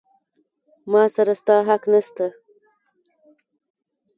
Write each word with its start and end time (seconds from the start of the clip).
ما 0.91 1.03
سره 1.15 1.33
ستا 1.41 1.55
حق 1.67 1.83
نسته. 1.93 2.25